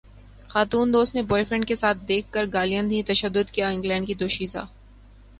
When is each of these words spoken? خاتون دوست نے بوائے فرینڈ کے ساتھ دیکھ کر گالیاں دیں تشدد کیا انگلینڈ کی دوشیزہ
خاتون 0.47 0.93
دوست 0.93 1.15
نے 1.15 1.21
بوائے 1.21 1.43
فرینڈ 1.45 1.67
کے 1.67 1.75
ساتھ 1.75 1.97
دیکھ 2.07 2.31
کر 2.31 2.45
گالیاں 2.53 2.83
دیں 2.83 3.01
تشدد 3.07 3.51
کیا 3.51 3.69
انگلینڈ 3.69 4.07
کی 4.07 4.13
دوشیزہ 4.13 4.65